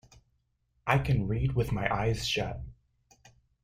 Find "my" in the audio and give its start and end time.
1.71-1.87